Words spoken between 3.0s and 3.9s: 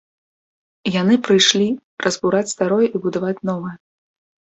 будаваць новае.